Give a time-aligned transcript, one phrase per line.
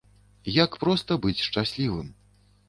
[0.63, 2.09] Як проста быць шчаслівым.